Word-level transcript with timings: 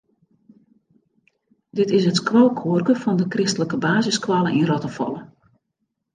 Dit 1.71 1.89
is 1.89 2.05
it 2.05 2.15
skoalkoarke 2.15 2.95
fan 3.03 3.17
de 3.21 3.27
kristlike 3.33 3.77
basisskoalle 3.85 4.51
yn 4.59 4.67
Rottefalle. 4.71 5.21